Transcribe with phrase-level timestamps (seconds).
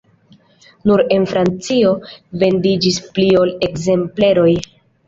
[0.91, 1.91] Nur en Francio
[2.45, 4.53] vendiĝis pli ol ekzempleroj.